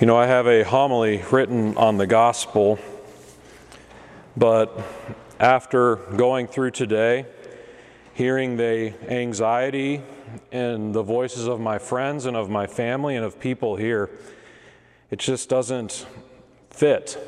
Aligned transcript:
You 0.00 0.06
know, 0.06 0.16
I 0.16 0.26
have 0.28 0.46
a 0.46 0.62
homily 0.62 1.22
written 1.30 1.76
on 1.76 1.98
the 1.98 2.06
gospel, 2.06 2.78
but 4.34 4.82
after 5.38 5.96
going 5.96 6.46
through 6.46 6.70
today, 6.70 7.26
hearing 8.14 8.56
the 8.56 8.94
anxiety 9.12 10.00
in 10.50 10.92
the 10.92 11.02
voices 11.02 11.46
of 11.46 11.60
my 11.60 11.76
friends 11.76 12.24
and 12.24 12.34
of 12.34 12.48
my 12.48 12.66
family 12.66 13.14
and 13.14 13.26
of 13.26 13.38
people 13.38 13.76
here, 13.76 14.08
it 15.10 15.18
just 15.18 15.50
doesn't 15.50 16.06
fit. 16.70 17.18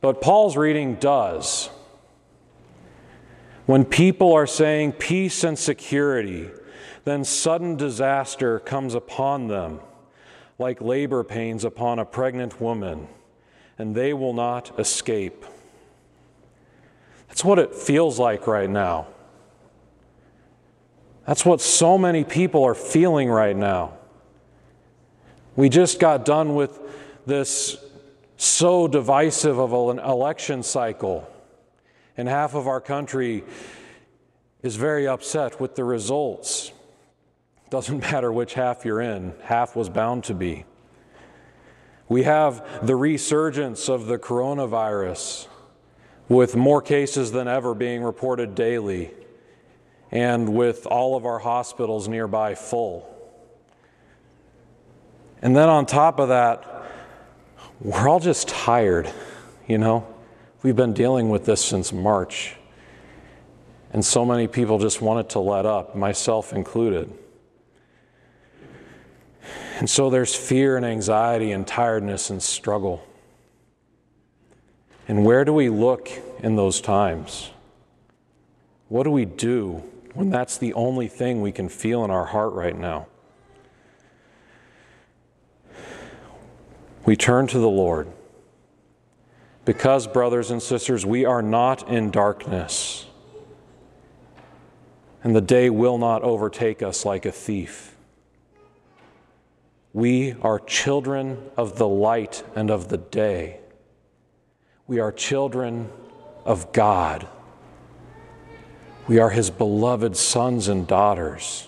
But 0.00 0.22
Paul's 0.22 0.56
reading 0.56 0.94
does. 0.94 1.68
When 3.66 3.84
people 3.84 4.32
are 4.32 4.46
saying 4.46 4.92
peace 4.92 5.44
and 5.44 5.58
security, 5.58 6.48
then 7.04 7.22
sudden 7.22 7.76
disaster 7.76 8.58
comes 8.60 8.94
upon 8.94 9.48
them 9.48 9.80
like 10.58 10.80
labor 10.80 11.22
pains 11.22 11.64
upon 11.64 11.98
a 11.98 12.04
pregnant 12.04 12.60
woman, 12.60 13.06
and 13.78 13.94
they 13.94 14.12
will 14.12 14.32
not 14.32 14.78
escape. 14.78 15.44
That's 17.28 17.44
what 17.44 17.58
it 17.58 17.74
feels 17.74 18.18
like 18.18 18.46
right 18.46 18.68
now. 18.68 19.06
That's 21.26 21.44
what 21.44 21.60
so 21.60 21.96
many 21.96 22.24
people 22.24 22.64
are 22.64 22.74
feeling 22.74 23.28
right 23.28 23.56
now. 23.56 23.92
We 25.54 25.68
just 25.68 26.00
got 26.00 26.24
done 26.24 26.54
with 26.54 26.78
this 27.26 27.76
so 28.36 28.88
divisive 28.88 29.58
of 29.58 29.72
an 29.72 29.98
election 29.98 30.62
cycle, 30.62 31.28
and 32.16 32.28
half 32.28 32.54
of 32.54 32.66
our 32.66 32.80
country 32.80 33.44
is 34.62 34.74
very 34.74 35.06
upset 35.06 35.60
with 35.60 35.76
the 35.76 35.84
results. 35.84 36.72
Doesn't 37.70 37.98
matter 37.98 38.32
which 38.32 38.54
half 38.54 38.84
you're 38.84 39.00
in, 39.00 39.34
half 39.42 39.76
was 39.76 39.88
bound 39.88 40.24
to 40.24 40.34
be. 40.34 40.64
We 42.08 42.22
have 42.22 42.86
the 42.86 42.96
resurgence 42.96 43.88
of 43.90 44.06
the 44.06 44.18
coronavirus 44.18 45.46
with 46.28 46.56
more 46.56 46.80
cases 46.80 47.32
than 47.32 47.48
ever 47.48 47.74
being 47.74 48.02
reported 48.02 48.54
daily 48.54 49.10
and 50.10 50.54
with 50.54 50.86
all 50.86 51.16
of 51.16 51.26
our 51.26 51.38
hospitals 51.38 52.08
nearby 52.08 52.54
full. 52.54 53.14
And 55.42 55.54
then 55.54 55.68
on 55.68 55.84
top 55.84 56.18
of 56.18 56.28
that, 56.28 56.64
we're 57.80 58.08
all 58.08 58.20
just 58.20 58.48
tired, 58.48 59.12
you 59.66 59.78
know? 59.78 60.06
We've 60.62 60.74
been 60.74 60.94
dealing 60.94 61.28
with 61.28 61.44
this 61.44 61.64
since 61.64 61.92
March. 61.92 62.56
And 63.92 64.04
so 64.04 64.24
many 64.24 64.48
people 64.48 64.78
just 64.78 65.00
wanted 65.00 65.28
to 65.30 65.40
let 65.40 65.64
up, 65.64 65.94
myself 65.94 66.52
included. 66.52 67.12
And 69.78 69.88
so 69.88 70.10
there's 70.10 70.34
fear 70.34 70.76
and 70.76 70.84
anxiety 70.84 71.52
and 71.52 71.66
tiredness 71.66 72.30
and 72.30 72.42
struggle. 72.42 73.06
And 75.06 75.24
where 75.24 75.44
do 75.44 75.52
we 75.52 75.68
look 75.68 76.10
in 76.40 76.56
those 76.56 76.80
times? 76.80 77.50
What 78.88 79.04
do 79.04 79.10
we 79.10 79.24
do 79.24 79.82
when 80.14 80.30
that's 80.30 80.58
the 80.58 80.74
only 80.74 81.06
thing 81.06 81.40
we 81.40 81.52
can 81.52 81.68
feel 81.68 82.04
in 82.04 82.10
our 82.10 82.24
heart 82.24 82.54
right 82.54 82.76
now? 82.76 83.06
We 87.04 87.14
turn 87.16 87.46
to 87.46 87.58
the 87.58 87.68
Lord. 87.68 88.08
Because, 89.64 90.06
brothers 90.06 90.50
and 90.50 90.62
sisters, 90.62 91.04
we 91.04 91.26
are 91.26 91.42
not 91.42 91.88
in 91.88 92.10
darkness, 92.10 93.04
and 95.22 95.36
the 95.36 95.42
day 95.42 95.68
will 95.68 95.98
not 95.98 96.22
overtake 96.22 96.82
us 96.82 97.04
like 97.04 97.26
a 97.26 97.32
thief. 97.32 97.94
We 99.98 100.36
are 100.42 100.60
children 100.60 101.50
of 101.56 101.76
the 101.76 101.88
light 101.88 102.44
and 102.54 102.70
of 102.70 102.86
the 102.86 102.98
day. 102.98 103.58
We 104.86 105.00
are 105.00 105.10
children 105.10 105.90
of 106.44 106.72
God. 106.72 107.26
We 109.08 109.18
are 109.18 109.30
His 109.30 109.50
beloved 109.50 110.16
sons 110.16 110.68
and 110.68 110.86
daughters. 110.86 111.66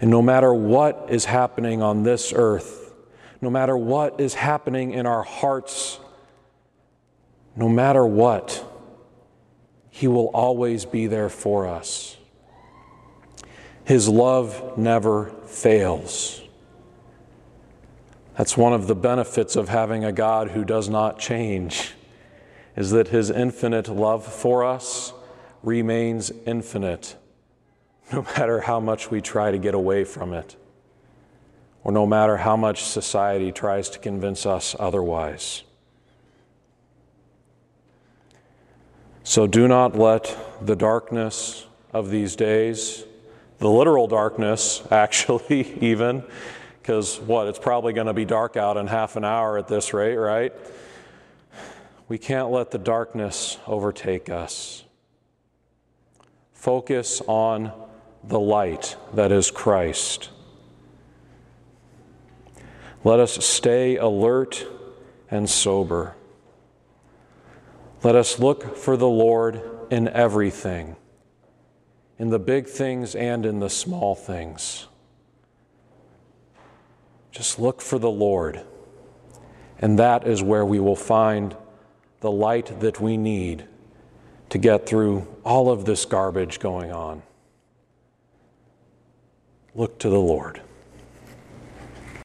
And 0.00 0.08
no 0.08 0.22
matter 0.22 0.54
what 0.54 1.06
is 1.08 1.24
happening 1.24 1.82
on 1.82 2.04
this 2.04 2.32
earth, 2.32 2.94
no 3.40 3.50
matter 3.50 3.76
what 3.76 4.20
is 4.20 4.34
happening 4.34 4.92
in 4.92 5.04
our 5.04 5.24
hearts, 5.24 5.98
no 7.56 7.68
matter 7.68 8.06
what, 8.06 8.64
He 9.90 10.06
will 10.06 10.28
always 10.28 10.84
be 10.84 11.08
there 11.08 11.28
for 11.28 11.66
us. 11.66 12.16
His 13.84 14.08
love 14.08 14.78
never 14.78 15.32
fails. 15.46 16.38
That's 18.36 18.56
one 18.56 18.72
of 18.72 18.86
the 18.86 18.94
benefits 18.94 19.56
of 19.56 19.68
having 19.68 20.04
a 20.04 20.12
God 20.12 20.50
who 20.50 20.64
does 20.64 20.88
not 20.88 21.18
change, 21.18 21.92
is 22.76 22.90
that 22.92 23.08
his 23.08 23.30
infinite 23.30 23.88
love 23.88 24.24
for 24.24 24.64
us 24.64 25.12
remains 25.62 26.32
infinite, 26.46 27.16
no 28.12 28.22
matter 28.36 28.60
how 28.60 28.80
much 28.80 29.10
we 29.10 29.20
try 29.20 29.50
to 29.50 29.58
get 29.58 29.74
away 29.74 30.04
from 30.04 30.32
it, 30.32 30.56
or 31.84 31.92
no 31.92 32.06
matter 32.06 32.38
how 32.38 32.56
much 32.56 32.82
society 32.82 33.52
tries 33.52 33.90
to 33.90 33.98
convince 33.98 34.46
us 34.46 34.74
otherwise. 34.78 35.62
So 39.24 39.46
do 39.46 39.68
not 39.68 39.96
let 39.96 40.36
the 40.60 40.74
darkness 40.74 41.66
of 41.92 42.10
these 42.10 42.34
days, 42.34 43.04
the 43.58 43.68
literal 43.68 44.08
darkness, 44.08 44.82
actually, 44.90 45.78
even, 45.80 46.24
because 46.82 47.20
what? 47.20 47.46
It's 47.46 47.60
probably 47.60 47.92
going 47.92 48.08
to 48.08 48.12
be 48.12 48.24
dark 48.24 48.56
out 48.56 48.76
in 48.76 48.88
half 48.88 49.14
an 49.14 49.24
hour 49.24 49.56
at 49.56 49.68
this 49.68 49.94
rate, 49.94 50.16
right? 50.16 50.52
We 52.08 52.18
can't 52.18 52.50
let 52.50 52.72
the 52.72 52.78
darkness 52.78 53.56
overtake 53.68 54.28
us. 54.28 54.82
Focus 56.52 57.22
on 57.28 57.72
the 58.24 58.40
light 58.40 58.96
that 59.14 59.30
is 59.30 59.50
Christ. 59.52 60.30
Let 63.04 63.20
us 63.20 63.44
stay 63.44 63.96
alert 63.96 64.66
and 65.30 65.48
sober. 65.48 66.16
Let 68.02 68.16
us 68.16 68.40
look 68.40 68.76
for 68.76 68.96
the 68.96 69.08
Lord 69.08 69.62
in 69.90 70.08
everything, 70.08 70.96
in 72.18 72.30
the 72.30 72.40
big 72.40 72.66
things 72.66 73.14
and 73.14 73.46
in 73.46 73.60
the 73.60 73.70
small 73.70 74.16
things. 74.16 74.88
Just 77.32 77.58
look 77.58 77.80
for 77.80 77.98
the 77.98 78.10
Lord. 78.10 78.62
And 79.78 79.98
that 79.98 80.28
is 80.28 80.42
where 80.42 80.64
we 80.64 80.78
will 80.78 80.96
find 80.96 81.56
the 82.20 82.30
light 82.30 82.80
that 82.80 83.00
we 83.00 83.16
need 83.16 83.64
to 84.50 84.58
get 84.58 84.86
through 84.86 85.26
all 85.44 85.70
of 85.70 85.86
this 85.86 86.04
garbage 86.04 86.60
going 86.60 86.92
on. 86.92 87.22
Look 89.74 89.98
to 90.00 90.10
the 90.10 90.20
Lord. 90.20 90.60